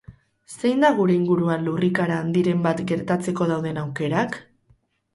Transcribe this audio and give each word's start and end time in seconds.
Zein 0.53 0.85
da 0.85 0.89
gure 0.99 1.17
inguruan 1.17 1.69
lurrikara 1.69 2.17
handiren 2.23 2.65
bat 2.67 2.83
gertatzeko 2.95 3.51
dauden 3.55 3.83
aukerak? 3.87 4.45